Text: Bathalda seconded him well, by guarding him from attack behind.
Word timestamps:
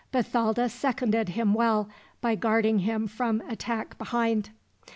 Bathalda 0.11 0.67
seconded 0.67 1.29
him 1.29 1.53
well, 1.53 1.87
by 2.21 2.33
guarding 2.33 2.79
him 2.79 3.05
from 3.05 3.39
attack 3.41 3.99
behind. 3.99 4.49